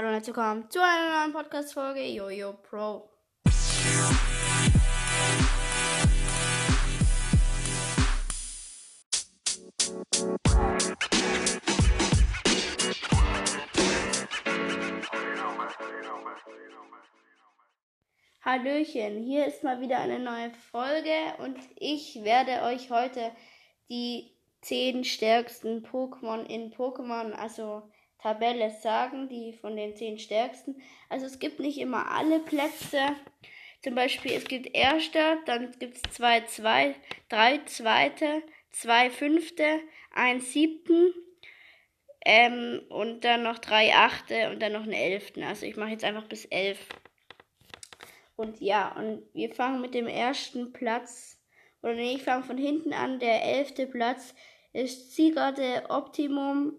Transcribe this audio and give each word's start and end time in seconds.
Hallo 0.00 0.08
und 0.08 0.14
herzlich 0.14 0.34
willkommen 0.34 0.70
zu 0.70 0.80
einer 0.82 1.20
neuen 1.20 1.32
Podcast-Folge 1.34 2.02
Jojo 2.06 2.54
Pro. 2.54 3.10
Hallöchen, 18.42 19.22
hier 19.22 19.44
ist 19.44 19.62
mal 19.62 19.82
wieder 19.82 19.98
eine 19.98 20.18
neue 20.18 20.50
Folge 20.70 21.10
und 21.40 21.58
ich 21.76 22.24
werde 22.24 22.62
euch 22.62 22.90
heute 22.90 23.32
die 23.90 24.32
10 24.62 25.04
stärksten 25.04 25.84
Pokémon 25.84 26.46
in 26.46 26.72
Pokémon, 26.72 27.32
also 27.32 27.82
Tabelle 28.22 28.70
sagen, 28.70 29.28
die 29.28 29.52
von 29.52 29.76
den 29.76 29.96
10 29.96 30.18
stärksten. 30.18 30.80
Also 31.08 31.26
es 31.26 31.38
gibt 31.38 31.60
nicht 31.60 31.78
immer 31.78 32.10
alle 32.10 32.40
Plätze. 32.40 33.16
Zum 33.82 33.94
Beispiel, 33.94 34.32
es 34.32 34.44
gibt 34.44 34.74
Erster, 34.74 35.38
dann 35.46 35.72
gibt 35.78 35.96
es 35.96 36.02
zwei, 36.12 36.42
zwei, 36.42 36.94
drei 37.28 37.58
Zweite, 37.64 38.42
zwei 38.70 39.08
Fünfte, 39.08 39.80
ein 40.14 40.40
Siebten 40.40 41.14
ähm, 42.26 42.82
und 42.90 43.24
dann 43.24 43.42
noch 43.42 43.58
drei 43.58 43.94
Achte 43.94 44.50
und 44.50 44.60
dann 44.60 44.72
noch 44.72 44.82
einen 44.82 44.92
Elften. 44.92 45.42
Also 45.42 45.64
ich 45.64 45.76
mache 45.76 45.90
jetzt 45.90 46.04
einfach 46.04 46.26
bis 46.26 46.44
elf. 46.46 46.78
Und 48.36 48.60
ja, 48.60 48.94
und 48.96 49.22
wir 49.34 49.52
fangen 49.54 49.80
mit 49.80 49.94
dem 49.94 50.06
ersten 50.06 50.72
Platz, 50.72 51.38
oder 51.82 51.94
nee, 51.94 52.14
ich 52.14 52.22
fange 52.22 52.44
von 52.44 52.58
hinten 52.58 52.92
an. 52.92 53.18
Der 53.18 53.42
elfte 53.44 53.86
Platz 53.86 54.34
ist 54.72 55.14
Zigarde 55.14 55.84
Optimum. 55.88 56.74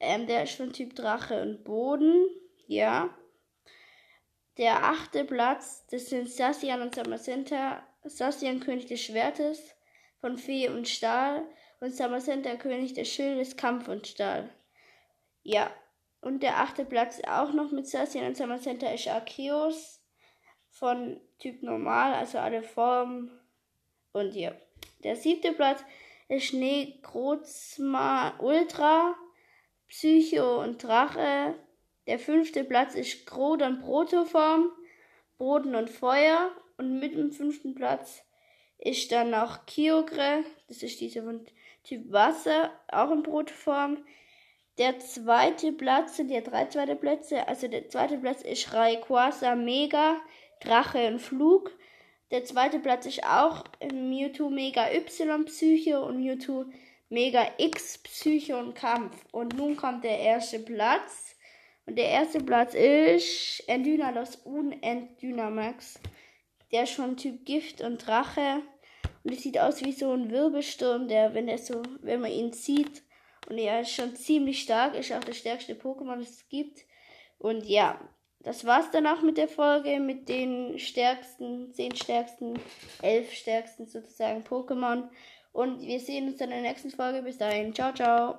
Ähm, 0.00 0.26
der 0.26 0.44
ist 0.44 0.54
von 0.54 0.72
Typ 0.72 0.94
Drache 0.94 1.42
und 1.42 1.64
Boden. 1.64 2.26
Ja. 2.66 3.16
Der 4.56 4.84
achte 4.84 5.24
Platz, 5.24 5.86
das 5.90 6.06
sind 6.06 6.30
Sassian 6.30 6.82
und 6.82 6.94
Samacenta. 6.94 7.82
Sassian 8.04 8.60
König 8.60 8.86
des 8.86 9.00
Schwertes 9.00 9.74
von 10.20 10.36
Fee 10.36 10.68
und 10.68 10.88
Stahl 10.88 11.42
und 11.80 11.94
Samacenta 11.94 12.56
König 12.56 12.94
des 12.94 13.08
Schildes 13.08 13.56
Kampf 13.56 13.88
und 13.88 14.06
Stahl. 14.06 14.50
Ja. 15.42 15.70
Und 16.20 16.42
der 16.42 16.58
achte 16.60 16.84
Platz 16.84 17.20
auch 17.26 17.52
noch 17.52 17.70
mit 17.70 17.86
Sassian 17.86 18.26
und 18.26 18.36
Samacenta 18.36 18.88
ist 18.90 19.08
Arceus 19.08 20.00
von 20.70 21.20
Typ 21.38 21.62
Normal, 21.62 22.14
also 22.14 22.38
alle 22.38 22.62
Formen. 22.62 23.30
Und 24.12 24.34
ja. 24.34 24.52
Der 25.02 25.16
siebte 25.16 25.52
Platz 25.52 25.84
ist 26.28 26.54
Negrozma 26.54 28.38
Ultra, 28.38 29.14
Psycho 29.94 30.60
und 30.60 30.82
Drache. 30.82 31.54
Der 32.08 32.18
fünfte 32.18 32.64
Platz 32.64 32.96
ist 32.96 33.26
Grodon 33.26 33.78
Protoform, 33.78 34.72
Boden 35.38 35.76
und 35.76 35.88
Feuer. 35.88 36.50
Und 36.76 36.98
mit 36.98 37.14
dem 37.14 37.30
fünften 37.30 37.76
Platz 37.76 38.24
ist 38.78 39.12
dann 39.12 39.30
noch 39.30 39.66
Kyogre, 39.66 40.42
das 40.66 40.82
ist 40.82 41.00
diese 41.00 41.22
von 41.22 41.46
Typ 41.84 42.10
Wasser, 42.10 42.72
auch 42.88 43.12
in 43.12 43.22
Protoform. 43.22 44.04
Der 44.78 44.98
zweite 44.98 45.70
Platz 45.70 46.16
sind 46.16 46.28
ja 46.32 46.40
drei 46.40 46.64
zweite 46.66 46.96
Plätze. 46.96 47.46
Also 47.46 47.68
der 47.68 47.88
zweite 47.88 48.18
Platz 48.18 48.42
ist 48.42 48.72
Rayquaza 48.72 49.54
Mega, 49.54 50.20
Drache 50.60 51.06
und 51.06 51.20
Flug. 51.20 51.70
Der 52.32 52.42
zweite 52.42 52.80
Platz 52.80 53.06
ist 53.06 53.22
auch 53.22 53.62
Mewtwo 53.92 54.50
Mega 54.50 54.92
Y 54.92 55.44
Psyche 55.44 56.00
und 56.00 56.18
Mewtwo 56.18 56.64
Mega 57.14 57.46
X 57.58 57.98
Psyche 57.98 58.56
und 58.56 58.74
Kampf. 58.74 59.24
Und 59.30 59.56
nun 59.56 59.76
kommt 59.76 60.02
der 60.02 60.18
erste 60.18 60.58
Platz. 60.58 61.36
Und 61.86 61.96
der 61.96 62.08
erste 62.08 62.40
Platz 62.40 62.74
ist 62.74 63.62
Endynalos 63.68 64.36
Unendynamax. 64.44 66.00
Der 66.72 66.82
ist 66.82 66.92
schon 66.92 67.16
Typ 67.16 67.46
Gift 67.46 67.80
und 67.82 68.04
Drache. 68.04 68.62
Und 69.22 69.32
es 69.32 69.42
sieht 69.42 69.60
aus 69.60 69.84
wie 69.84 69.92
so 69.92 70.12
ein 70.12 70.30
Wirbelsturm, 70.30 71.06
der, 71.06 71.34
wenn 71.34 71.46
er 71.46 71.58
so, 71.58 71.82
wenn 72.02 72.20
man 72.20 72.32
ihn 72.32 72.52
sieht, 72.52 73.02
und 73.48 73.58
er 73.58 73.82
ist 73.82 73.92
schon 73.92 74.16
ziemlich 74.16 74.62
stark, 74.62 74.94
ist 74.94 75.12
auch 75.12 75.22
das 75.22 75.36
stärkste 75.36 75.74
Pokémon, 75.74 76.18
das 76.18 76.30
es 76.30 76.48
gibt. 76.48 76.80
Und 77.38 77.64
ja, 77.66 78.00
das 78.40 78.64
war's 78.64 78.90
dann 78.90 79.06
auch 79.06 79.22
mit 79.22 79.38
der 79.38 79.48
Folge, 79.48 80.00
mit 80.00 80.28
den 80.28 80.78
stärksten, 80.78 81.72
zehn 81.72 81.94
stärksten, 81.94 82.58
elf 83.02 83.32
stärksten 83.32 83.86
sozusagen 83.86 84.42
Pokémon. 84.42 85.08
Und 85.54 85.82
wir 85.82 86.00
sehen 86.00 86.26
uns 86.26 86.38
dann 86.38 86.50
in 86.50 86.62
der 86.62 86.72
nächsten 86.72 86.90
Folge. 86.90 87.22
Bis 87.22 87.38
dahin. 87.38 87.72
Ciao, 87.72 87.92
ciao. 87.94 88.38